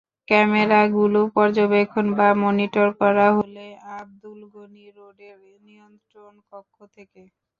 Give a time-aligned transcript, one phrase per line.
[0.27, 3.65] ক্যামেরাগুলো পর্যবেক্ষণ বা মনিটর করা হবে
[3.97, 7.21] আবদুল গণি রোডের নিয়ন্ত্রণকক্ষ থেকে।